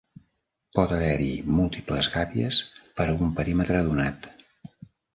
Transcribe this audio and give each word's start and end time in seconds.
Pot 0.77 0.93
haver-hi 0.95 1.27
múltiples 1.59 2.11
gàbies 2.15 2.59
per 2.99 3.09
a 3.13 3.17
un 3.29 3.39
perímetre 3.41 3.89
donat. 3.93 4.31